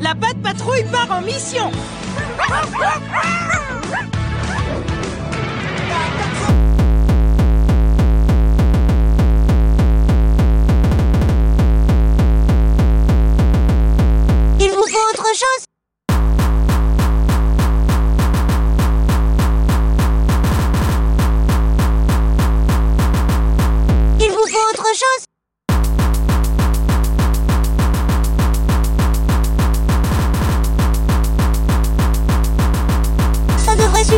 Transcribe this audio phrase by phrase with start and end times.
[0.00, 1.70] La patte patrouille part en mission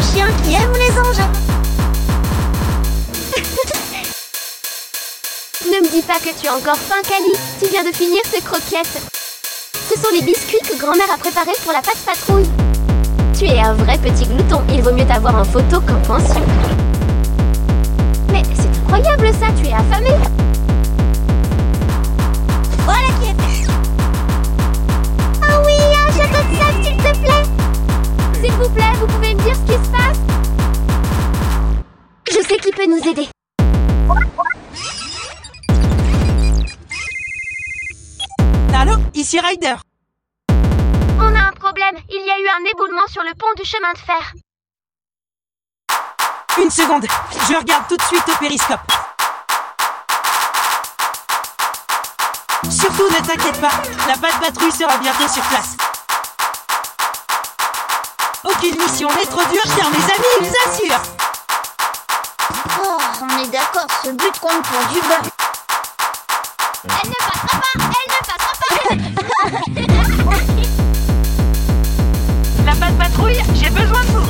[0.00, 1.30] un chien qui aime les engins
[5.70, 7.32] Ne me dis pas que tu as encore faim, Cali.
[7.60, 9.02] Tu viens de finir ces croquettes.
[9.88, 12.48] Ce sont les biscuits que grand-mère a préparés pour la pâte patrouille.
[13.38, 14.62] Tu es un vrai petit glouton.
[14.72, 16.42] Il vaut mieux t'avoir en photo qu'en pension.
[32.58, 33.28] Qui peut nous aider.
[38.74, 39.76] Allô Ici Ryder
[40.50, 41.96] On a un problème.
[42.08, 44.34] Il y a eu un éboulement sur le pont du chemin de fer.
[46.60, 47.06] Une seconde
[47.48, 48.80] Je regarde tout de suite au périscope
[52.68, 53.72] Surtout ne t'inquiète pas,
[54.08, 55.76] la patrouille sera bientôt sur place.
[58.44, 61.19] Aucune mission n'est trop dure car mes amis ils assurent
[63.40, 65.22] on est d'accord, ce but compte pour du beurre
[66.84, 68.74] Elle ne passera pas Elle ne passera pas
[72.66, 74.26] La patte patrouille, j'ai besoin de vous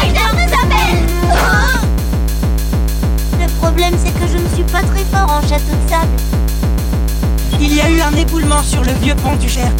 [0.00, 1.06] Ryder nous appelle
[3.40, 6.16] Le problème, c'est que je ne suis pas très fort en château de sable.
[7.60, 9.70] Il y a eu un éboulement sur le vieux pont du Cher.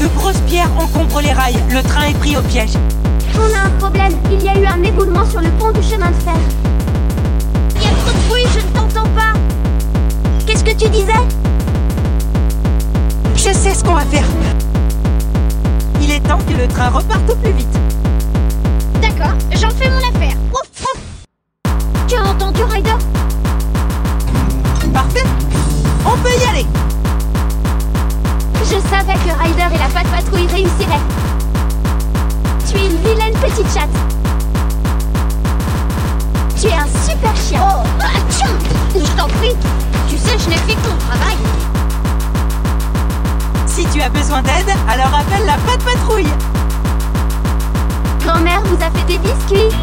[0.00, 2.76] De grosses pierres encombrent les rails, le train est pris au piège.
[3.38, 4.12] On a un problème.
[4.30, 6.36] Il y a eu un éboulement sur le pont du chemin de fer.
[7.76, 9.32] Il y a trop de bruit, je ne t'entends pas.
[10.46, 11.12] Qu'est-ce que tu disais?
[13.34, 14.24] Je sais ce qu'on va faire.
[16.00, 17.78] Il est temps que le train reparte au plus vite.
[19.00, 20.36] D'accord, j'en fais mon affaire.
[20.52, 21.00] Ouf, ouf.
[22.08, 22.96] Tu as entendu, Ryder?
[24.92, 25.24] Parfait
[26.06, 26.66] On peut y aller
[28.62, 31.02] Je savais que Ryder et la patte patrouille réussiraient.
[32.76, 33.88] Tu es une vilaine petite chatte.
[36.60, 37.60] Tu es un super chien.
[37.62, 38.52] Oh, atchou
[38.94, 39.54] Je t'en prie.
[40.10, 41.36] Tu sais, je n'ai fait que ton travail.
[43.66, 46.26] Si tu as besoin d'aide, alors appelle la patte patrouille
[48.24, 49.74] Grand-mère vous a fait des biscuits.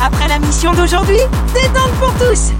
[0.00, 1.20] Après la mission d'aujourd'hui,
[1.52, 2.52] détente pour tous